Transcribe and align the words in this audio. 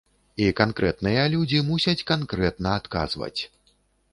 І 0.43 0.45
канкрэтныя 0.59 1.25
людзі 1.33 1.61
мусяць 1.69 2.05
канкрэтна 2.13 2.69
адказваць. 2.81 3.37